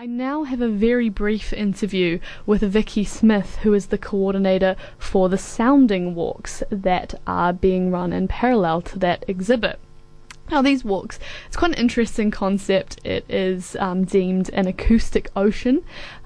I 0.00 0.06
now 0.06 0.44
have 0.44 0.62
a 0.62 0.68
very 0.70 1.10
brief 1.10 1.52
interview 1.52 2.20
with 2.46 2.62
Vicky 2.62 3.04
Smith, 3.04 3.56
who 3.56 3.74
is 3.74 3.88
the 3.88 3.98
coordinator 3.98 4.74
for 4.96 5.28
the 5.28 5.36
sounding 5.36 6.14
walks 6.14 6.62
that 6.70 7.20
are 7.26 7.52
being 7.52 7.90
run 7.90 8.10
in 8.14 8.26
parallel 8.26 8.80
to 8.80 8.98
that 9.00 9.26
exhibit. 9.28 9.78
Now, 10.50 10.62
these 10.62 10.86
walks, 10.86 11.18
it's 11.46 11.56
quite 11.58 11.72
an 11.72 11.78
interesting 11.78 12.30
concept. 12.30 12.98
It 13.04 13.26
is 13.28 13.76
um, 13.76 14.04
deemed 14.04 14.48
an 14.54 14.66
acoustic 14.66 15.28
ocean, 15.36 15.84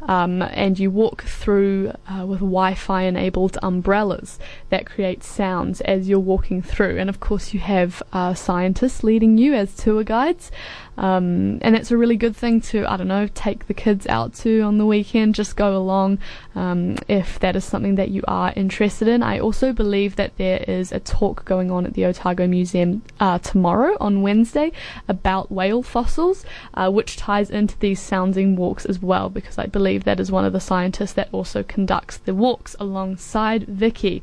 um, 0.08 0.42
and 0.42 0.78
you 0.78 0.90
walk 0.90 1.24
through 1.24 1.92
uh, 2.08 2.24
with 2.26 2.40
Wi 2.40 2.74
Fi 2.74 3.02
enabled 3.02 3.58
umbrellas 3.62 4.38
that 4.70 4.86
create 4.86 5.22
sounds 5.22 5.80
as 5.82 6.08
you're 6.08 6.18
walking 6.18 6.62
through. 6.62 6.98
And 6.98 7.08
of 7.08 7.20
course, 7.20 7.54
you 7.54 7.60
have 7.60 8.02
uh, 8.12 8.34
scientists 8.34 9.02
leading 9.02 9.38
you 9.38 9.54
as 9.54 9.74
tour 9.74 10.04
guides. 10.04 10.50
Um, 10.96 11.58
and 11.62 11.74
it's 11.74 11.90
a 11.90 11.96
really 11.96 12.16
good 12.16 12.36
thing 12.36 12.60
to, 12.62 12.86
I 12.86 12.96
don't 12.96 13.08
know, 13.08 13.28
take 13.34 13.66
the 13.66 13.74
kids 13.74 14.06
out 14.06 14.34
to 14.34 14.60
on 14.60 14.78
the 14.78 14.86
weekend, 14.86 15.34
just 15.34 15.56
go 15.56 15.76
along 15.76 16.18
um, 16.54 16.96
if 17.08 17.40
that 17.40 17.56
is 17.56 17.64
something 17.64 17.96
that 17.96 18.10
you 18.10 18.22
are 18.28 18.52
interested 18.54 19.08
in. 19.08 19.22
I 19.22 19.40
also 19.40 19.72
believe 19.72 20.16
that 20.16 20.36
there 20.36 20.64
is 20.68 20.92
a 20.92 21.00
talk 21.00 21.44
going 21.44 21.70
on 21.70 21.84
at 21.86 21.94
the 21.94 22.04
Otago 22.04 22.46
Museum 22.46 23.02
uh, 23.18 23.38
tomorrow 23.38 23.96
on 23.98 24.22
Wednesday 24.22 24.70
about 25.08 25.50
whale 25.50 25.82
fossils, 25.82 26.44
uh, 26.74 26.90
which 26.90 27.16
ties 27.16 27.50
into 27.50 27.76
these 27.78 28.00
sounding 28.00 28.54
walks 28.54 28.86
as 28.86 29.00
well, 29.00 29.28
because 29.28 29.58
I 29.58 29.66
believe 29.66 29.93
that 30.02 30.18
is 30.18 30.32
one 30.32 30.44
of 30.44 30.52
the 30.52 30.58
scientists 30.58 31.12
that 31.12 31.28
also 31.30 31.62
conducts 31.62 32.16
the 32.16 32.34
walks 32.34 32.74
alongside 32.80 33.62
Vicky. 33.68 34.20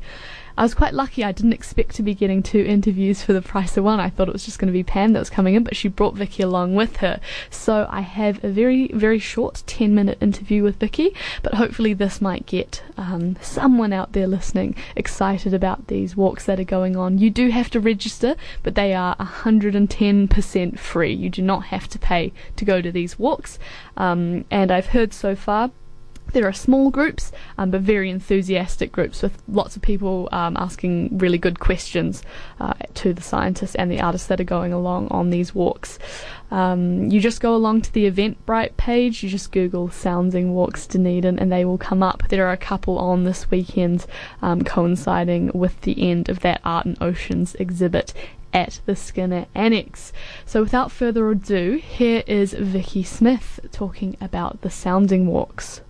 I 0.56 0.62
was 0.62 0.74
quite 0.74 0.94
lucky. 0.94 1.24
I 1.24 1.32
didn't 1.32 1.52
expect 1.52 1.94
to 1.96 2.02
be 2.02 2.14
getting 2.14 2.42
two 2.42 2.60
interviews 2.60 3.22
for 3.22 3.32
the 3.32 3.42
price 3.42 3.76
of 3.76 3.84
one. 3.84 4.00
I 4.00 4.10
thought 4.10 4.28
it 4.28 4.32
was 4.32 4.44
just 4.44 4.58
going 4.58 4.66
to 4.66 4.72
be 4.72 4.82
Pam 4.82 5.12
that 5.12 5.18
was 5.18 5.30
coming 5.30 5.54
in, 5.54 5.64
but 5.64 5.76
she 5.76 5.88
brought 5.88 6.14
Vicky 6.14 6.42
along 6.42 6.74
with 6.74 6.96
her. 6.98 7.20
So 7.50 7.86
I 7.90 8.00
have 8.00 8.42
a 8.44 8.48
very, 8.48 8.88
very 8.88 9.18
short 9.18 9.62
10 9.66 9.94
minute 9.94 10.18
interview 10.20 10.62
with 10.62 10.76
Vicky, 10.76 11.14
but 11.42 11.54
hopefully 11.54 11.94
this 11.94 12.20
might 12.20 12.46
get 12.46 12.82
um, 12.96 13.36
someone 13.40 13.92
out 13.92 14.12
there 14.12 14.26
listening 14.26 14.74
excited 14.96 15.54
about 15.54 15.86
these 15.86 16.16
walks 16.16 16.44
that 16.46 16.60
are 16.60 16.64
going 16.64 16.96
on. 16.96 17.18
You 17.18 17.30
do 17.30 17.48
have 17.50 17.70
to 17.70 17.80
register, 17.80 18.36
but 18.62 18.74
they 18.74 18.94
are 18.94 19.16
110% 19.16 20.78
free. 20.78 21.12
You 21.12 21.30
do 21.30 21.42
not 21.42 21.64
have 21.66 21.88
to 21.88 21.98
pay 21.98 22.32
to 22.56 22.64
go 22.64 22.82
to 22.82 22.92
these 22.92 23.18
walks. 23.18 23.58
Um, 23.96 24.44
and 24.50 24.70
I've 24.70 24.86
heard 24.86 25.12
so 25.12 25.34
far 25.34 25.70
there 26.32 26.46
are 26.46 26.52
small 26.52 26.90
groups, 26.90 27.30
um, 27.58 27.70
but 27.70 27.82
very 27.82 28.10
enthusiastic 28.10 28.90
groups 28.90 29.22
with 29.22 29.42
lots 29.48 29.76
of 29.76 29.82
people 29.82 30.28
um, 30.32 30.56
asking 30.56 31.18
really 31.18 31.38
good 31.38 31.60
questions 31.60 32.22
uh, 32.60 32.74
to 32.94 33.12
the 33.12 33.22
scientists 33.22 33.74
and 33.74 33.90
the 33.90 34.00
artists 34.00 34.28
that 34.28 34.40
are 34.40 34.44
going 34.44 34.72
along 34.72 35.08
on 35.08 35.30
these 35.30 35.54
walks. 35.54 35.98
Um, 36.50 37.10
you 37.10 37.20
just 37.20 37.40
go 37.40 37.54
along 37.54 37.82
to 37.82 37.92
the 37.92 38.10
Eventbrite 38.10 38.76
page, 38.76 39.22
you 39.22 39.28
just 39.28 39.52
Google 39.52 39.90
Sounding 39.90 40.52
Walks 40.54 40.86
Dunedin, 40.86 41.38
and 41.38 41.50
they 41.50 41.64
will 41.64 41.78
come 41.78 42.02
up. 42.02 42.22
There 42.28 42.46
are 42.46 42.52
a 42.52 42.58
couple 42.58 42.98
on 42.98 43.24
this 43.24 43.50
weekend 43.50 44.06
um, 44.42 44.62
coinciding 44.62 45.50
with 45.54 45.80
the 45.82 46.10
end 46.10 46.28
of 46.28 46.40
that 46.40 46.60
Art 46.64 46.86
and 46.86 46.96
Oceans 47.00 47.54
exhibit 47.56 48.12
at 48.52 48.80
the 48.84 48.94
Skinner 48.94 49.46
Annex. 49.54 50.12
So 50.44 50.62
without 50.62 50.92
further 50.92 51.30
ado, 51.30 51.76
here 51.76 52.22
is 52.26 52.52
Vicky 52.52 53.02
Smith 53.02 53.60
talking 53.72 54.16
about 54.20 54.60
the 54.60 54.70
sounding 54.70 55.26
walks. 55.26 55.80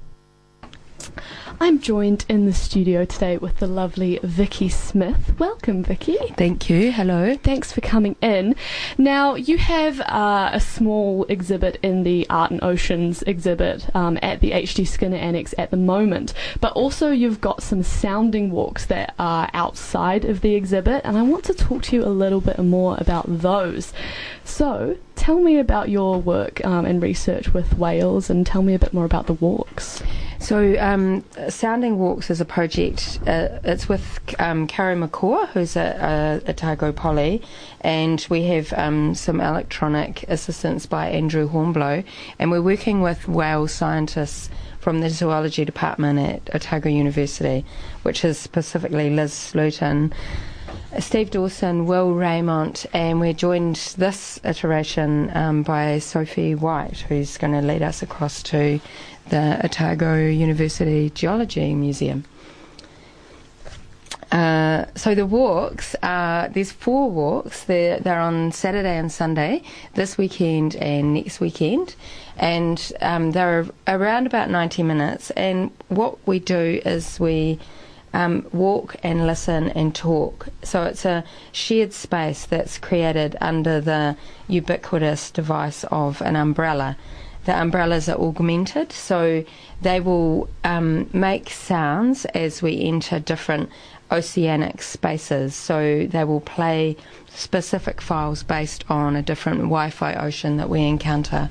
I'm 1.61 1.79
joined 1.79 2.25
in 2.29 2.47
the 2.47 2.53
studio 2.53 3.05
today 3.05 3.37
with 3.37 3.59
the 3.59 3.67
lovely 3.67 4.19
Vicky 4.23 4.69
Smith. 4.69 5.39
Welcome, 5.39 5.85
Vicky. 5.85 6.17
Thank 6.37 6.69
you. 6.69 6.91
Hello. 6.91 7.37
Thanks 7.37 7.73
for 7.73 7.81
coming 7.81 8.17
in. 8.21 8.57
Now, 8.99 9.35
you 9.35 9.59
have 9.59 10.01
uh, 10.01 10.51
a 10.53 10.59
small 10.61 11.25
exhibit 11.29 11.79
in 11.83 12.03
the 12.03 12.27
Art 12.29 12.51
and 12.51 12.63
Oceans 12.65 13.23
exhibit 13.23 13.95
um, 13.95 14.19
at 14.23 14.41
the 14.41 14.51
HD 14.51 14.87
Skinner 14.87 15.17
Annex 15.17 15.55
at 15.57 15.71
the 15.71 15.77
moment, 15.77 16.35
but 16.61 16.73
also 16.73 17.11
you've 17.11 17.41
got 17.41 17.63
some 17.63 17.83
sounding 17.83 18.51
walks 18.51 18.87
that 18.87 19.15
are 19.19 19.49
outside 19.55 20.25
of 20.25 20.41
the 20.41 20.55
exhibit, 20.55 21.03
and 21.05 21.17
I 21.17 21.23
want 21.23 21.45
to 21.45 21.55
talk 21.55 21.83
to 21.85 21.97
you 21.97 22.05
a 22.05 22.07
little 22.07 22.41
bit 22.41 22.59
more 22.59 22.97
about 22.99 23.27
those. 23.29 23.93
So, 24.45 24.97
tell 25.15 25.39
me 25.39 25.59
about 25.59 25.89
your 25.89 26.21
work 26.21 26.65
um, 26.65 26.85
and 26.85 27.01
research 27.01 27.55
with 27.55 27.79
whales, 27.79 28.29
and 28.31 28.45
tell 28.45 28.63
me 28.63 28.75
a 28.75 28.79
bit 28.79 28.93
more 28.93 29.05
about 29.05 29.27
the 29.27 29.35
walks. 29.35 30.03
So, 30.43 30.77
um, 30.81 31.25
Sounding 31.49 32.01
Walks 32.01 32.29
is 32.29 32.41
a 32.41 32.45
project. 32.45 33.21
Uh, 33.25 33.61
it's 33.63 33.89
with 33.89 34.19
um, 34.41 34.67
Karen 34.67 35.01
McCaw, 35.01 35.47
who's 35.51 35.77
at 35.77 36.49
Otago 36.49 36.91
Poly, 36.91 37.41
and 37.83 38.27
we 38.29 38.43
have 38.47 38.73
um, 38.73 39.15
some 39.15 39.41
electronic 39.41 40.25
assistance 40.25 40.85
by 40.85 41.11
Andrew 41.11 41.49
Hornblow, 41.49 42.03
and 42.41 42.51
we're 42.51 42.61
working 42.61 43.03
with 43.03 43.29
whale 43.29 43.69
scientists 43.69 44.51
from 44.81 45.01
the 45.01 45.11
zoology 45.11 45.65
department 45.65 46.19
at 46.19 46.57
Otago 46.57 46.89
University, 46.89 47.65
which 48.03 48.25
is 48.25 48.37
specifically 48.37 49.11
Liz 49.11 49.33
Slooten. 49.33 50.13
Steve 50.99 51.31
Dawson, 51.31 51.87
Will 51.87 52.13
Rayment, 52.13 52.85
and 52.93 53.19
we're 53.19 53.33
joined 53.33 53.77
this 53.97 54.39
iteration 54.45 55.35
um, 55.35 55.63
by 55.63 55.99
Sophie 55.99 56.55
White, 56.55 56.99
who's 57.09 57.39
going 57.39 57.55
to 57.55 57.63
lead 57.63 57.81
us 57.81 58.03
across 58.03 58.43
to 58.43 58.79
the 59.29 59.61
Otago 59.65 60.17
University 60.27 61.11
Geology 61.11 61.75
Museum. 61.75 62.25
Uh, 64.33 64.87
so 64.95 65.15
the 65.15 65.27
walks, 65.27 65.95
uh, 66.03 66.49
there's 66.53 66.73
four 66.73 67.11
walks. 67.11 67.65
They're, 67.65 68.01
they're 68.01 68.19
on 68.19 68.51
Saturday 68.51 68.97
and 68.97 69.13
Sunday, 69.13 69.63
this 69.95 70.17
weekend 70.17 70.75
and 70.77 71.13
next 71.13 71.39
weekend, 71.39 71.95
and 72.39 72.93
um, 73.03 73.33
they're 73.33 73.67
around 73.87 74.27
about 74.27 74.49
90 74.49 74.85
minutes. 74.85 75.31
And 75.33 75.71
what 75.89 76.17
we 76.27 76.39
do 76.39 76.81
is 76.87 77.21
we 77.21 77.59
um, 78.15 78.47
walk 78.53 78.97
and 79.03 79.27
listen 79.27 79.69
and 79.71 79.95
talk. 79.95 80.49
So 80.63 80.85
it's 80.85 81.05
a 81.05 81.25
shared 81.53 81.93
space 81.93 82.47
that's 82.47 82.79
created 82.79 83.37
under 83.43 83.83
the 83.83 84.17
ubiquitous 84.49 85.31
device 85.31 85.85
of 85.85 86.23
an 86.23 86.37
umbrella 86.37 86.97
the 87.45 87.61
umbrellas 87.61 88.09
are 88.09 88.19
augmented, 88.19 88.93
so 88.93 89.45
they 89.81 90.01
will 90.01 90.49
um, 90.65 91.09
make 91.13 91.51
sounds 91.51 92.25
as 92.27 92.63
we 92.63 92.81
enter 92.83 93.19
different 93.19 93.69
oceanic 94.13 94.83
spaces. 94.83 95.55
So 95.55 96.07
they 96.07 96.25
will 96.25 96.41
play 96.41 96.97
specific 97.29 98.01
files 98.01 98.43
based 98.43 98.85
on 98.89 99.17
a 99.17 99.23
different 99.23 99.61
Wi 99.61 99.91
Fi 99.91 100.15
ocean 100.15 100.57
that 100.59 100.69
we 100.69 100.83
encounter. 100.83 101.51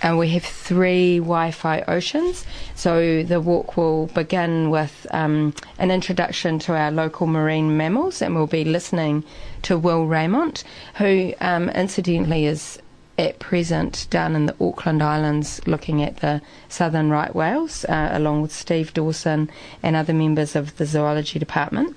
And 0.00 0.16
we 0.16 0.28
have 0.28 0.44
three 0.44 1.18
Wi 1.18 1.50
Fi 1.50 1.82
oceans. 1.88 2.46
So 2.74 3.22
the 3.24 3.40
walk 3.40 3.76
will 3.76 4.06
begin 4.06 4.70
with 4.70 5.06
um, 5.10 5.52
an 5.78 5.90
introduction 5.90 6.58
to 6.60 6.74
our 6.74 6.92
local 6.92 7.26
marine 7.26 7.76
mammals, 7.76 8.22
and 8.22 8.34
we'll 8.34 8.46
be 8.46 8.64
listening 8.64 9.24
to 9.62 9.76
Will 9.76 10.06
Rayment, 10.06 10.62
who 10.94 11.34
um, 11.40 11.68
incidentally 11.70 12.46
is 12.46 12.78
at 13.18 13.40
present 13.40 14.06
down 14.10 14.36
in 14.36 14.46
the 14.46 14.54
Auckland 14.60 15.02
Islands 15.02 15.60
looking 15.66 16.02
at 16.02 16.18
the 16.18 16.40
southern 16.68 17.10
right 17.10 17.34
whales, 17.34 17.84
uh, 17.86 18.10
along 18.12 18.42
with 18.42 18.52
Steve 18.52 18.94
Dawson 18.94 19.50
and 19.82 19.96
other 19.96 20.14
members 20.14 20.54
of 20.54 20.76
the 20.76 20.86
zoology 20.86 21.38
department. 21.38 21.96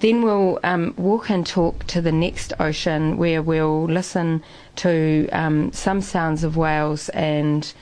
Then 0.00 0.22
we'll 0.22 0.60
um, 0.62 0.94
walk 0.96 1.30
and 1.30 1.46
talk 1.46 1.84
to 1.88 2.00
the 2.00 2.12
next 2.12 2.52
ocean 2.60 3.16
where 3.16 3.42
we'll 3.42 3.84
listen 3.84 4.42
to 4.76 5.28
um, 5.32 5.72
some 5.72 6.00
sounds 6.00 6.44
of 6.44 6.56
whales 6.56 7.08
and 7.10 7.72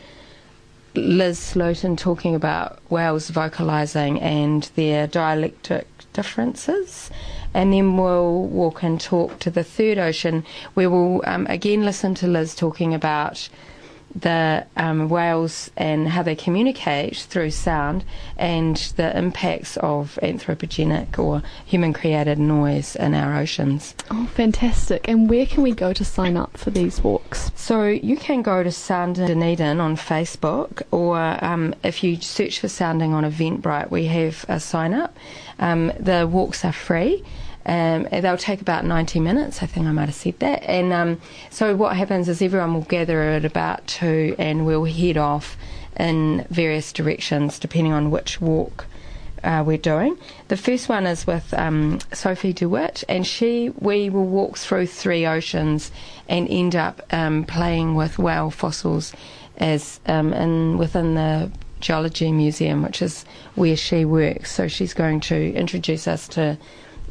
Liz 0.94 1.40
Slooten 1.40 1.98
talking 1.98 2.36
about 2.36 2.78
whales 2.88 3.30
vocalising 3.30 4.22
and 4.22 4.70
their 4.76 5.08
dialectic 5.08 5.88
differences 6.12 7.10
and 7.54 7.72
then 7.72 7.96
we'll 7.96 8.42
walk 8.42 8.82
and 8.82 9.00
talk 9.00 9.38
to 9.38 9.50
the 9.50 9.64
third 9.64 9.98
ocean, 9.98 10.44
where 10.74 10.90
we'll 10.90 11.22
um, 11.24 11.46
again 11.46 11.84
listen 11.84 12.14
to 12.16 12.26
Liz 12.26 12.54
talking 12.54 12.92
about 12.92 13.48
the 14.14 14.64
um, 14.76 15.08
whales 15.08 15.70
and 15.76 16.08
how 16.08 16.22
they 16.22 16.36
communicate 16.36 17.16
through 17.16 17.50
sound 17.50 18.04
and 18.36 18.76
the 18.96 19.16
impacts 19.16 19.76
of 19.78 20.18
anthropogenic 20.22 21.18
or 21.18 21.42
human 21.64 21.92
created 21.92 22.38
noise 22.38 22.94
in 22.96 23.14
our 23.14 23.36
oceans. 23.36 23.94
Oh, 24.10 24.26
fantastic. 24.34 25.08
And 25.08 25.28
where 25.28 25.46
can 25.46 25.62
we 25.62 25.72
go 25.72 25.92
to 25.92 26.04
sign 26.04 26.36
up 26.36 26.56
for 26.56 26.70
these 26.70 27.02
walks? 27.02 27.50
So 27.56 27.86
you 27.86 28.16
can 28.16 28.42
go 28.42 28.62
to 28.62 28.70
Sounding 28.70 29.26
Dunedin 29.26 29.80
on 29.80 29.96
Facebook, 29.96 30.82
or 30.90 31.44
um, 31.44 31.74
if 31.82 32.04
you 32.04 32.20
search 32.20 32.60
for 32.60 32.68
Sounding 32.68 33.12
on 33.12 33.24
Eventbrite, 33.24 33.90
we 33.90 34.06
have 34.06 34.44
a 34.48 34.60
sign 34.60 34.94
up. 34.94 35.16
Um, 35.58 35.92
the 35.98 36.26
walks 36.26 36.64
are 36.64 36.72
free. 36.72 37.24
Um, 37.66 38.06
they'll 38.10 38.36
take 38.36 38.60
about 38.60 38.84
90 38.84 39.20
minutes. 39.20 39.62
I 39.62 39.66
think 39.66 39.86
I 39.86 39.92
might 39.92 40.06
have 40.06 40.14
said 40.14 40.38
that. 40.40 40.62
And 40.64 40.92
um, 40.92 41.20
so 41.50 41.74
what 41.74 41.96
happens 41.96 42.28
is 42.28 42.42
everyone 42.42 42.74
will 42.74 42.82
gather 42.82 43.22
at 43.22 43.44
about 43.44 43.86
two, 43.86 44.34
and 44.38 44.66
we'll 44.66 44.84
head 44.84 45.16
off 45.16 45.56
in 45.96 46.46
various 46.50 46.92
directions 46.92 47.58
depending 47.58 47.92
on 47.92 48.10
which 48.10 48.40
walk. 48.40 48.86
Uh, 49.42 49.62
we're 49.62 49.76
doing. 49.76 50.16
The 50.48 50.56
first 50.56 50.88
one 50.88 51.06
is 51.06 51.26
with 51.26 51.52
um, 51.52 51.98
Sophie 52.14 52.54
DeWitt, 52.54 53.04
and 53.10 53.26
she 53.26 53.68
we 53.78 54.08
will 54.08 54.24
walk 54.24 54.56
through 54.56 54.86
three 54.86 55.26
oceans 55.26 55.92
and 56.30 56.48
end 56.48 56.74
up 56.74 57.02
um, 57.12 57.44
playing 57.44 57.94
with 57.94 58.18
whale 58.18 58.50
fossils 58.50 59.12
as 59.58 60.00
um, 60.06 60.32
in 60.32 60.78
within 60.78 61.14
the 61.14 61.50
Geology 61.80 62.32
Museum, 62.32 62.82
which 62.82 63.02
is 63.02 63.26
where 63.54 63.76
she 63.76 64.06
works. 64.06 64.50
So 64.50 64.66
she's 64.66 64.94
going 64.94 65.20
to 65.20 65.52
introduce 65.52 66.08
us 66.08 66.26
to 66.28 66.56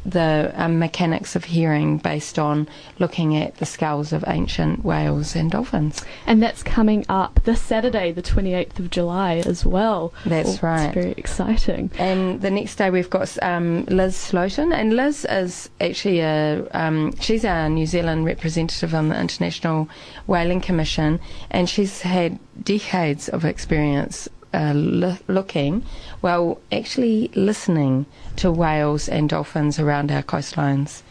the 0.04 0.52
um, 0.56 0.78
mechanics 0.78 1.34
of 1.34 1.44
hearing 1.44 1.98
based 1.98 2.38
on 2.38 2.68
looking 2.98 3.36
at 3.36 3.56
the 3.56 3.66
skulls 3.66 4.12
of 4.12 4.24
ancient 4.26 4.84
whales 4.84 5.34
and 5.34 5.50
dolphins. 5.50 6.04
And 6.26 6.42
that's 6.42 6.62
coming 6.62 7.04
up 7.08 7.40
this 7.44 7.60
Saturday, 7.60 8.12
the 8.12 8.22
28th 8.22 8.78
of 8.78 8.90
July, 8.90 9.42
as 9.46 9.64
well. 9.64 10.12
That's 10.26 10.62
oh, 10.62 10.66
right. 10.66 10.86
It's 10.86 10.94
very 10.94 11.14
exciting. 11.16 11.90
And 11.98 12.40
the 12.40 12.50
next 12.50 12.76
day 12.76 12.90
we've 12.90 13.10
got 13.10 13.36
um, 13.42 13.84
Liz 13.86 14.16
Slooten, 14.16 14.74
and 14.74 14.94
Liz 14.94 15.26
is 15.28 15.70
actually 15.80 16.20
a 16.20 16.66
um, 16.72 17.14
she's 17.20 17.44
our 17.44 17.68
New 17.68 17.86
Zealand 17.86 18.24
representative 18.24 18.94
on 18.94 19.08
the 19.08 19.18
International 19.18 19.88
Whaling 20.26 20.60
Commission, 20.60 21.20
and 21.50 21.68
she's 21.68 22.02
had 22.02 22.38
decades 22.62 23.28
of 23.28 23.44
experience 23.44 24.28
uh, 24.54 25.16
looking, 25.28 25.82
well, 26.22 26.60
actually 26.70 27.30
listening 27.34 28.06
to 28.36 28.50
whales 28.50 29.08
and 29.08 29.28
dolphins 29.28 29.78
around 29.78 30.12
our 30.12 30.22
coastlines. 30.22 31.02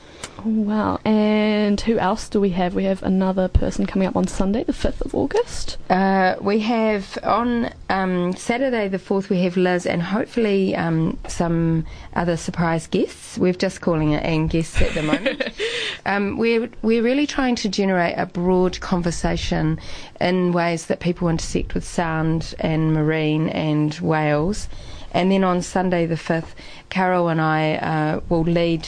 Oh, 0.45 0.49
wow. 0.49 0.99
And 1.05 1.79
who 1.79 1.97
else 1.97 2.27
do 2.27 2.41
we 2.41 2.49
have? 2.49 2.75
We 2.75 2.83
have 2.83 3.01
another 3.01 3.47
person 3.47 3.85
coming 3.85 4.07
up 4.07 4.17
on 4.17 4.27
Sunday, 4.27 4.63
the 4.65 4.73
5th 4.73 4.99
of 5.01 5.15
August. 5.15 5.77
Uh, 5.89 6.35
we 6.41 6.59
have 6.59 7.17
on 7.23 7.71
um, 7.89 8.35
Saturday 8.35 8.89
the 8.89 8.97
4th, 8.97 9.29
we 9.29 9.43
have 9.43 9.55
Liz 9.55 9.85
and 9.85 10.01
hopefully 10.01 10.75
um, 10.75 11.17
some 11.29 11.85
other 12.15 12.35
surprise 12.35 12.87
guests. 12.87 13.37
We're 13.37 13.53
just 13.53 13.79
calling 13.79 14.11
it 14.11 14.23
and 14.23 14.49
guests 14.49 14.81
at 14.81 14.93
the 14.93 15.03
moment. 15.03 15.49
um, 16.05 16.37
we're, 16.37 16.69
we're 16.81 17.03
really 17.03 17.27
trying 17.27 17.55
to 17.57 17.69
generate 17.69 18.15
a 18.17 18.25
broad 18.25 18.79
conversation 18.81 19.79
in 20.19 20.51
ways 20.51 20.87
that 20.87 20.99
people 20.99 21.29
intersect 21.29 21.73
with 21.73 21.85
sound 21.85 22.53
and 22.59 22.93
marine 22.93 23.47
and 23.49 23.93
whales. 23.95 24.67
And 25.13 25.31
then 25.31 25.43
on 25.45 25.61
Sunday 25.61 26.05
the 26.05 26.15
5th, 26.15 26.53
Carol 26.89 27.29
and 27.29 27.39
I 27.39 27.75
uh, 27.75 28.19
will 28.27 28.43
lead 28.43 28.87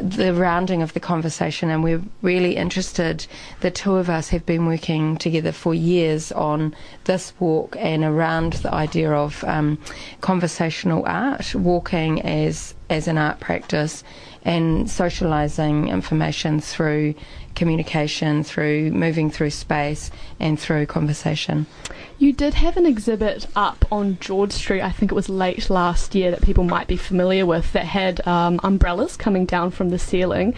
the 0.00 0.32
rounding 0.34 0.82
of 0.82 0.92
the 0.92 1.00
conversation, 1.00 1.70
and 1.70 1.82
we're 1.82 2.02
really 2.22 2.56
interested. 2.56 3.26
The 3.60 3.70
two 3.70 3.96
of 3.96 4.08
us 4.08 4.28
have 4.28 4.46
been 4.46 4.66
working 4.66 5.16
together 5.16 5.52
for 5.52 5.74
years 5.74 6.30
on 6.32 6.74
this 7.04 7.32
walk 7.40 7.76
and 7.78 8.04
around 8.04 8.54
the 8.54 8.72
idea 8.72 9.12
of 9.12 9.42
um, 9.44 9.78
conversational 10.20 11.04
art, 11.06 11.54
walking 11.54 12.22
as 12.22 12.74
as 12.88 13.06
an 13.06 13.18
art 13.18 13.38
practice, 13.38 14.02
and 14.42 14.90
socializing 14.90 15.88
information 15.88 16.60
through 16.60 17.14
communication, 17.54 18.42
through 18.42 18.90
moving 18.90 19.30
through 19.30 19.50
space, 19.50 20.10
and 20.38 20.58
through 20.58 20.86
conversation. 20.86 21.66
You 22.18 22.32
did 22.32 22.54
have 22.54 22.76
an 22.76 22.86
exhibit 22.86 23.46
up 23.56 23.84
on 23.90 24.18
George 24.20 24.52
Street, 24.52 24.82
I 24.82 24.90
think 24.90 25.10
it 25.10 25.14
was 25.14 25.28
late 25.28 25.70
last 25.70 26.14
year, 26.14 26.30
that 26.30 26.42
people 26.42 26.64
might 26.64 26.86
be 26.86 26.96
familiar 26.96 27.46
with, 27.46 27.72
that 27.72 27.86
had 27.86 28.26
um, 28.26 28.60
umbrellas 28.62 29.16
coming 29.16 29.46
down 29.46 29.70
from 29.70 29.88
the 29.88 29.98
ceiling. 29.98 30.54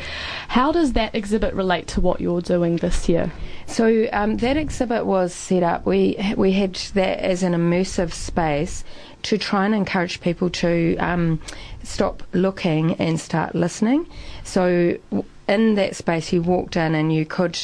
How 0.49 0.73
does 0.73 0.93
that 0.95 1.15
exhibit 1.15 1.55
relate 1.55 1.87
to 1.89 2.01
what 2.01 2.21
you're 2.21 2.41
doing 2.41 2.77
this 2.77 3.09
year? 3.09 3.33
So 3.67 4.09
um, 4.13 4.39
that 4.39 4.57
exhibit 4.57 5.07
was 5.07 5.33
set 5.33 5.63
up. 5.63 5.87
We 5.87 6.35
we 6.37 6.53
had 6.53 6.75
that 6.95 7.21
as 7.21 7.43
an 7.43 7.53
immersive 7.53 8.13
space 8.13 8.85
to 9.23 9.39
try 9.39 9.65
and 9.65 9.75
encourage 9.75 10.21
people 10.21 10.51
to 10.51 10.97
um, 10.97 11.41
stop 11.83 12.23
looking 12.33 12.95
and 12.95 13.21
start 13.21 13.55
listening. 13.55 14.07
So 14.45 14.99
in 15.49 15.75
that 15.75 15.97
space, 15.97 16.33
you 16.33 16.43
walked 16.43 16.77
in 16.77 16.95
and 16.95 17.13
you 17.13 17.25
could 17.27 17.59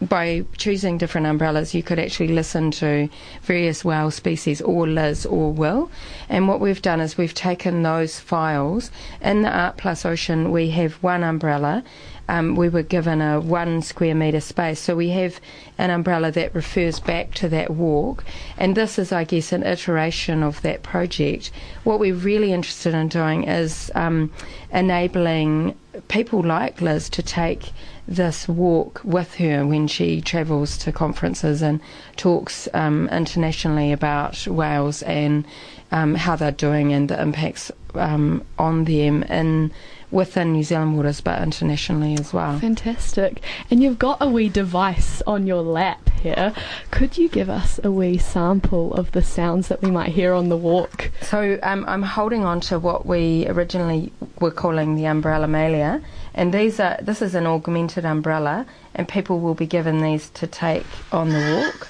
by 0.00 0.44
choosing 0.56 0.98
different 0.98 1.26
umbrellas, 1.26 1.74
you 1.74 1.82
could 1.82 1.98
actually 1.98 2.28
listen 2.28 2.70
to 2.72 3.08
various 3.42 3.84
whale 3.84 4.10
species, 4.10 4.60
or 4.60 4.86
Liz, 4.86 5.24
or 5.24 5.52
Will. 5.52 5.90
And 6.28 6.48
what 6.48 6.60
we've 6.60 6.82
done 6.82 7.00
is 7.00 7.16
we've 7.16 7.34
taken 7.34 7.82
those 7.82 8.18
files. 8.18 8.90
In 9.22 9.42
the 9.42 9.50
Art 9.50 9.76
Plus 9.76 10.04
Ocean, 10.04 10.50
we 10.50 10.70
have 10.70 10.94
one 10.94 11.22
umbrella. 11.22 11.84
Um, 12.28 12.54
we 12.54 12.68
were 12.68 12.82
given 12.82 13.20
a 13.20 13.40
one 13.40 13.82
square 13.82 14.14
metre 14.14 14.40
space, 14.40 14.80
so 14.80 14.96
we 14.96 15.10
have 15.10 15.40
an 15.78 15.90
umbrella 15.90 16.30
that 16.32 16.54
refers 16.54 17.00
back 17.00 17.34
to 17.34 17.48
that 17.50 17.70
walk. 17.70 18.24
And 18.56 18.74
this 18.74 18.98
is, 18.98 19.12
I 19.12 19.24
guess, 19.24 19.52
an 19.52 19.62
iteration 19.62 20.42
of 20.42 20.62
that 20.62 20.82
project. 20.82 21.50
What 21.84 22.00
we're 22.00 22.14
really 22.14 22.52
interested 22.52 22.94
in 22.94 23.08
doing 23.08 23.44
is 23.44 23.90
um, 23.94 24.32
enabling 24.72 25.76
people 26.08 26.42
like 26.42 26.80
Liz 26.80 27.08
to 27.10 27.22
take 27.22 27.72
this 28.06 28.48
walk 28.48 29.00
with 29.04 29.34
her 29.36 29.66
when 29.66 29.86
she 29.86 30.20
travels 30.20 30.76
to 30.76 30.92
conferences 30.92 31.62
and 31.62 31.80
talks 32.16 32.68
um, 32.74 33.08
internationally 33.08 33.92
about 33.92 34.46
whales 34.46 35.02
and 35.02 35.46
um, 35.92 36.14
how 36.14 36.36
they're 36.36 36.50
doing 36.50 36.92
and 36.92 37.08
the 37.08 37.20
impacts 37.20 37.70
um, 37.94 38.44
on 38.58 38.84
them 38.84 39.22
in 39.24 39.72
within 40.14 40.52
New 40.52 40.62
Zealand 40.62 40.96
waters 40.96 41.20
but 41.20 41.42
internationally 41.42 42.14
as 42.14 42.32
well. 42.32 42.58
Fantastic. 42.58 43.42
And 43.70 43.82
you've 43.82 43.98
got 43.98 44.18
a 44.20 44.28
wee 44.28 44.48
device 44.48 45.20
on 45.26 45.46
your 45.46 45.62
lap 45.62 46.08
here. 46.20 46.54
Could 46.92 47.18
you 47.18 47.28
give 47.28 47.50
us 47.50 47.80
a 47.82 47.90
wee 47.90 48.16
sample 48.16 48.94
of 48.94 49.12
the 49.12 49.22
sounds 49.22 49.68
that 49.68 49.82
we 49.82 49.90
might 49.90 50.12
hear 50.12 50.32
on 50.32 50.48
the 50.48 50.56
walk? 50.56 51.10
So 51.20 51.58
um, 51.62 51.84
I'm 51.88 52.02
holding 52.02 52.44
on 52.44 52.60
to 52.62 52.78
what 52.78 53.06
we 53.06 53.46
originally 53.48 54.12
were 54.40 54.52
calling 54.52 54.94
the 54.94 55.06
umbrella 55.06 55.48
malia, 55.48 56.00
and 56.34 56.54
these 56.54 56.78
are 56.80 56.96
this 57.02 57.20
is 57.20 57.34
an 57.34 57.46
augmented 57.46 58.04
umbrella, 58.04 58.66
and 58.94 59.08
people 59.08 59.40
will 59.40 59.54
be 59.54 59.66
given 59.66 60.00
these 60.00 60.30
to 60.30 60.46
take 60.46 60.86
on 61.12 61.30
the 61.30 61.64
walk. 61.64 61.88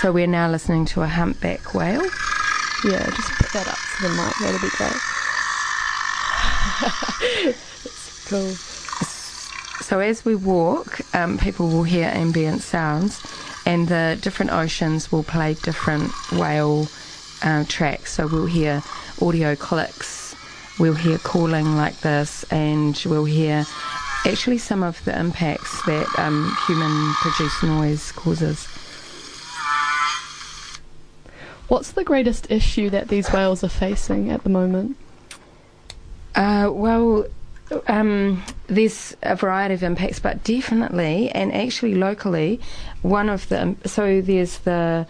So 0.00 0.12
we're 0.12 0.26
now 0.26 0.50
listening 0.50 0.84
to 0.86 1.02
a 1.02 1.06
humpback 1.06 1.74
whale. 1.74 2.04
Yeah, 2.84 3.04
just 3.04 3.32
put 3.32 3.52
that 3.52 3.68
up 3.68 3.78
to 3.96 4.02
the 4.02 4.08
mic. 4.08 4.34
That'll 4.40 4.60
be 4.60 4.74
great. 4.76 5.19
Cool. 8.30 8.54
So 9.80 9.98
as 9.98 10.24
we 10.24 10.36
walk, 10.36 11.00
um, 11.16 11.36
people 11.36 11.68
will 11.68 11.82
hear 11.82 12.06
ambient 12.06 12.62
sounds, 12.62 13.20
and 13.66 13.88
the 13.88 14.16
different 14.20 14.52
oceans 14.52 15.10
will 15.10 15.24
play 15.24 15.54
different 15.54 16.12
whale 16.34 16.86
uh, 17.42 17.64
tracks. 17.66 18.12
So 18.12 18.28
we'll 18.28 18.46
hear 18.46 18.84
audio 19.20 19.56
clicks, 19.56 20.36
we'll 20.78 20.94
hear 20.94 21.18
calling 21.18 21.76
like 21.76 21.98
this, 22.02 22.44
and 22.52 23.02
we'll 23.04 23.24
hear 23.24 23.66
actually 24.24 24.58
some 24.58 24.84
of 24.84 25.04
the 25.04 25.18
impacts 25.18 25.82
that 25.86 26.06
um, 26.20 26.56
human-produced 26.68 27.64
noise 27.64 28.12
causes. 28.12 28.64
What's 31.66 31.90
the 31.90 32.04
greatest 32.04 32.48
issue 32.48 32.90
that 32.90 33.08
these 33.08 33.32
whales 33.32 33.64
are 33.64 33.68
facing 33.68 34.30
at 34.30 34.44
the 34.44 34.50
moment? 34.50 34.96
Uh, 36.34 36.70
well, 36.72 37.26
um, 37.86 38.42
there's 38.66 39.16
a 39.22 39.36
variety 39.36 39.74
of 39.74 39.82
impacts, 39.82 40.18
but 40.18 40.42
definitely, 40.44 41.30
and 41.30 41.52
actually 41.52 41.94
locally, 41.94 42.60
one 43.02 43.28
of 43.28 43.48
them. 43.48 43.76
So 43.84 44.20
there's 44.20 44.58
the. 44.58 45.06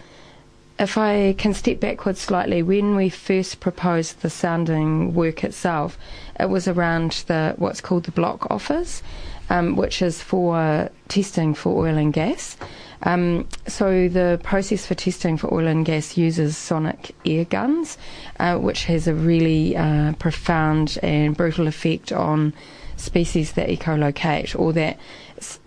If 0.79 0.97
I 0.97 1.35
can 1.37 1.53
step 1.53 1.79
backwards 1.79 2.21
slightly, 2.21 2.63
when 2.63 2.97
we 2.97 3.11
first 3.11 3.61
proposed 3.61 4.23
the 4.23 4.31
sounding 4.31 5.13
work 5.13 5.45
itself, 5.45 5.99
it 6.39 6.49
was 6.49 6.67
around 6.67 7.25
the 7.27 7.55
what's 7.59 7.83
called 7.83 8.05
the 8.05 8.13
block 8.13 8.51
offer, 8.51 8.83
um, 9.51 9.77
which 9.77 10.01
is 10.01 10.23
for 10.23 10.89
testing 11.09 11.53
for 11.53 11.87
oil 11.87 11.99
and 11.99 12.15
gas. 12.15 12.57
Um, 13.03 13.49
so 13.67 14.09
the 14.09 14.41
process 14.43 14.87
for 14.87 14.95
testing 14.95 15.37
for 15.37 15.53
oil 15.53 15.67
and 15.67 15.87
gas 15.87 16.17
uses 16.17 16.57
sonic 16.57 17.15
air 17.25 17.45
guns, 17.45 17.97
uh, 18.39 18.59
which 18.59 18.85
has 18.85 19.07
a 19.07 19.15
really 19.15 19.77
uh, 19.77 20.13
profound 20.15 20.99
and 21.03 21.37
brutal 21.37 21.67
effect 21.67 22.13
on 22.13 22.53
species 22.97 23.53
that 23.53 23.69
echolocate, 23.69 24.59
or 24.59 24.73
that 24.75 24.99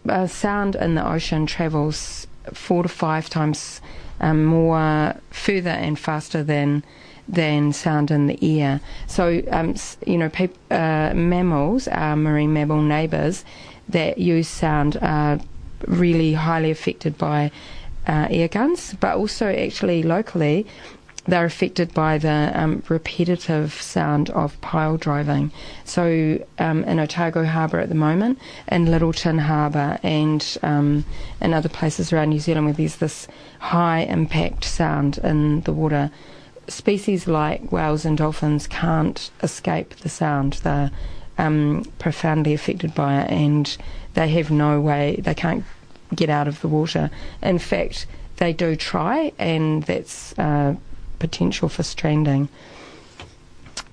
uh, 0.07 0.27
sound 0.27 0.75
in 0.75 0.95
the 0.95 1.07
ocean 1.07 1.45
travels 1.45 2.27
four 2.53 2.83
to 2.83 2.89
five 2.89 3.29
times 3.29 3.81
um, 4.21 4.45
more 4.45 5.15
further 5.31 5.69
and 5.69 5.97
faster 5.97 6.43
than 6.43 6.83
than 7.27 7.71
sound 7.71 8.11
in 8.11 8.27
the 8.27 8.37
ear. 8.41 8.81
So, 9.07 9.41
um, 9.49 9.75
you 10.05 10.17
know, 10.17 10.29
pe- 10.29 10.49
uh, 10.69 11.13
mammals, 11.13 11.87
our 11.87 12.17
marine 12.17 12.53
mammal 12.53 12.81
neighbours 12.81 13.45
that 13.87 14.17
use 14.17 14.49
sound 14.49 14.97
are 15.01 15.39
really 15.87 16.33
highly 16.33 16.71
affected 16.71 17.17
by 17.17 17.51
uh, 18.07 18.27
air 18.29 18.47
guns, 18.47 18.95
but 18.99 19.15
also 19.15 19.47
actually 19.47 20.03
locally 20.03 20.65
they're 21.25 21.45
affected 21.45 21.93
by 21.93 22.17
the 22.17 22.51
um, 22.53 22.83
repetitive 22.89 23.73
sound 23.73 24.29
of 24.31 24.59
pile 24.61 24.97
driving. 24.97 25.51
So 25.85 26.45
um, 26.59 26.83
in 26.83 26.99
Otago 26.99 27.45
Harbour 27.45 27.79
at 27.79 27.89
the 27.89 27.95
moment, 27.95 28.39
in 28.67 28.85
Lyttelton 28.87 29.39
Harbour, 29.39 29.99
and 30.03 30.57
um, 30.63 31.05
in 31.39 31.53
other 31.53 31.69
places 31.69 32.11
around 32.11 32.29
New 32.29 32.39
Zealand 32.39 32.65
where 32.65 32.73
there's 32.73 32.97
this 32.97 33.27
high 33.59 34.01
impact 34.01 34.65
sound 34.65 35.17
in 35.19 35.61
the 35.61 35.71
water, 35.71 36.11
species 36.67 37.27
like 37.27 37.71
whales 37.71 38.05
and 38.05 38.17
dolphins 38.17 38.67
can't 38.67 39.31
escape 39.41 39.95
the 39.97 40.09
sound. 40.09 40.53
They're 40.63 40.91
um, 41.43 41.85
profoundly 41.99 42.53
affected 42.53 42.95
by 42.95 43.21
it, 43.21 43.31
and 43.31 43.77
they 44.13 44.29
have 44.29 44.51
no 44.51 44.79
way. 44.79 45.17
They 45.21 45.33
can't 45.33 45.63
get 46.15 46.29
out 46.29 46.47
of 46.47 46.61
the 46.61 46.67
water. 46.67 47.09
In 47.41 47.59
fact, 47.59 48.05
they 48.37 48.53
do 48.53 48.75
try, 48.75 49.31
and 49.37 49.83
that's 49.83 50.37
uh, 50.39 50.75
potential 51.19 51.69
for 51.69 51.83
stranding. 51.83 52.49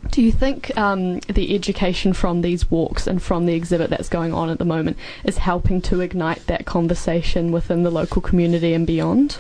Do 0.08 0.22
you 0.22 0.32
think 0.32 0.76
um, 0.76 1.18
the 1.20 1.54
education 1.54 2.14
from 2.14 2.40
these 2.40 2.70
walks 2.70 3.06
and 3.06 3.22
from 3.22 3.46
the 3.46 3.54
exhibit 3.54 3.90
that's 3.90 4.08
going 4.08 4.32
on 4.32 4.48
at 4.48 4.58
the 4.58 4.64
moment 4.64 4.96
is 5.24 5.38
helping 5.38 5.80
to 5.82 6.00
ignite 6.00 6.46
that 6.46 6.64
conversation 6.64 7.52
within 7.52 7.82
the 7.82 7.90
local 7.90 8.22
community 8.22 8.72
and 8.72 8.86
beyond? 8.86 9.36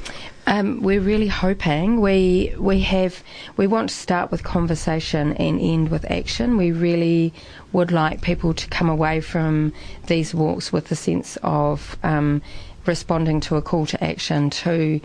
Um, 0.46 0.82
we're 0.82 1.00
really 1.00 1.28
hoping 1.28 2.00
we 2.00 2.54
we 2.58 2.80
have 2.80 3.22
we 3.56 3.66
want 3.66 3.88
to 3.88 3.94
start 3.94 4.30
with 4.30 4.42
conversation 4.42 5.32
and 5.34 5.60
end 5.60 5.90
with 5.90 6.10
action. 6.10 6.56
We 6.56 6.72
really 6.72 7.32
would 7.72 7.90
like 7.90 8.20
people 8.20 8.52
to 8.54 8.68
come 8.68 8.88
away 8.88 9.20
from 9.20 9.72
these 10.06 10.34
walks 10.34 10.72
with 10.72 10.90
a 10.90 10.96
sense 10.96 11.38
of 11.42 11.96
um, 12.02 12.42
responding 12.86 13.40
to 13.40 13.56
a 13.56 13.62
call 13.62 13.86
to 13.86 14.02
action 14.04 14.50
to 14.50 15.00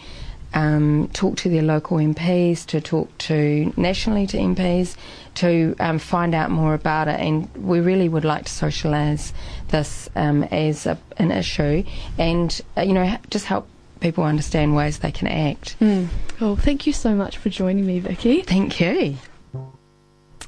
um, 0.55 1.09
talk 1.13 1.37
to 1.37 1.49
their 1.49 1.61
local 1.61 1.97
MPs, 1.97 2.65
to 2.67 2.81
talk 2.81 3.15
to 3.19 3.71
nationally 3.77 4.25
to 4.27 4.37
MPs, 4.37 4.95
to 5.35 5.75
um, 5.79 5.99
find 5.99 6.33
out 6.33 6.49
more 6.49 6.73
about 6.73 7.07
it. 7.07 7.19
And 7.19 7.53
we 7.55 7.81
really 7.81 8.09
would 8.09 8.25
like 8.25 8.45
to 8.45 8.51
socialise 8.51 9.33
this 9.67 10.09
um, 10.15 10.43
as 10.43 10.85
a, 10.85 10.97
an 11.17 11.31
issue 11.31 11.83
and, 12.17 12.59
uh, 12.77 12.81
you 12.81 12.93
know, 12.93 13.17
just 13.29 13.45
help 13.45 13.67
people 13.99 14.23
understand 14.23 14.75
ways 14.75 14.99
they 14.99 15.11
can 15.11 15.27
act. 15.27 15.77
Mm. 15.79 16.07
Well, 16.39 16.55
thank 16.55 16.87
you 16.87 16.93
so 16.93 17.13
much 17.13 17.37
for 17.37 17.49
joining 17.49 17.85
me, 17.85 17.99
Vicky. 17.99 18.41
Thank 18.41 18.79
you. 18.79 19.17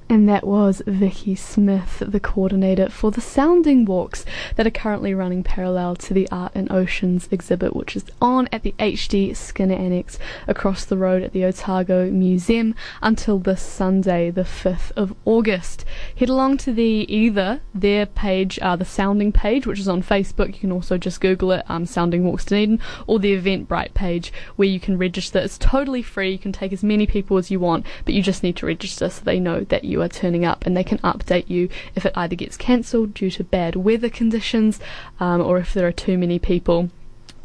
And 0.10 0.30
that 0.30 0.48
was 0.48 0.82
Vicky 0.88 1.36
Smith, 1.36 2.02
the 2.06 2.22
coordinator 2.22 2.88
for 2.88 3.12
the 3.12 3.20
sounding 3.20 3.84
walks 3.84 4.24
that 4.56 4.66
are 4.66 4.72
currently 4.72 5.14
running 5.14 5.44
parallel 5.44 5.98
to 5.98 6.14
the 6.14 6.30
Art 6.32 6.54
and 6.56 6.72
Oceans 6.72 7.28
exhibit, 7.30 7.76
which 7.76 7.94
is 7.94 8.06
on 8.22 8.48
at 8.54 8.64
the 8.64 8.74
HD 8.80 9.36
Skinner 9.36 9.76
Annex 9.76 10.18
across 10.48 10.86
the 10.86 10.96
road 10.96 11.24
at 11.24 11.34
the 11.34 11.44
Otago 11.44 12.10
Museum 12.10 12.74
until 13.02 13.38
this 13.38 13.62
Sunday, 13.62 14.32
the 14.32 14.44
5th 14.44 14.92
of 14.96 15.14
August. 15.26 15.84
Head 16.18 16.30
along 16.30 16.58
to 16.60 16.72
the 16.72 17.06
either 17.14 17.60
their 17.76 18.06
page, 18.06 18.58
uh, 18.62 18.78
the 18.78 18.86
sounding 18.86 19.34
page, 19.34 19.68
which 19.68 19.80
is 19.80 19.90
on 19.90 20.02
Facebook. 20.02 20.54
You 20.54 20.62
can 20.62 20.72
also 20.72 20.98
just 20.98 21.20
Google 21.20 21.52
it, 21.52 21.66
um, 21.68 21.86
Sounding 21.86 22.24
Walks 22.24 22.46
Dunedin, 22.46 22.80
or 23.08 23.20
the 23.20 23.38
Eventbrite 23.38 23.94
page 23.94 24.32
where 24.56 24.70
you 24.70 24.80
can 24.80 24.98
register. 24.98 25.40
It's 25.40 25.58
totally 25.58 26.02
free. 26.02 26.32
You 26.32 26.40
can 26.40 26.54
take 26.54 26.72
as 26.72 26.82
many 26.82 27.06
people 27.06 27.36
as 27.36 27.52
you 27.52 27.60
want, 27.60 27.86
but 28.06 28.14
you 28.14 28.22
just 28.22 28.42
need 28.42 28.56
to 28.56 28.66
register 28.66 29.10
so 29.10 29.22
they 29.26 29.42
know 29.42 29.66
that 29.66 29.84
you 29.84 29.97
you 29.98 30.04
are 30.04 30.08
turning 30.08 30.46
up 30.46 30.64
and 30.66 30.78
they 30.78 30.84
can 30.84 31.00
update 31.00 31.50
you 31.50 31.68
if 31.96 32.06
it 32.06 32.14
either 32.16 32.36
gets 32.36 32.56
cancelled 32.56 33.14
due 33.16 33.32
to 33.32 33.44
bad 33.44 33.76
weather 33.76 34.10
conditions 34.10 34.80
um, 35.20 35.42
or 35.42 35.58
if 35.58 35.74
there 35.74 35.88
are 35.88 35.92
too 35.92 36.18
many 36.18 36.38
people 36.38 36.90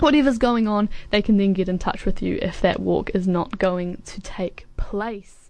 whatever's 0.01 0.39
going 0.39 0.67
on, 0.67 0.89
they 1.11 1.23
can 1.23 1.39
then 1.39 1.53
get 1.53 1.69
in 1.69 1.79
touch 1.79 2.05
with 2.05 2.21
you 2.21 2.37
if 2.43 2.61
that 2.61 2.81
walk 2.81 3.11
is 3.15 3.29
not 3.29 3.59
going 3.59 4.03
to 4.05 4.21
take 4.21 4.67
place. 4.77 5.42